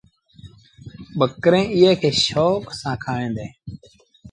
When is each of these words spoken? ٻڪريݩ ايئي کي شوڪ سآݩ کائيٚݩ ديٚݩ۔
ٻڪريݩ 1.19 1.71
ايئي 1.75 1.93
کي 2.01 2.09
شوڪ 2.25 2.63
سآݩ 2.79 2.99
کائيٚݩ 3.03 3.35
ديٚݩ۔ 3.35 3.53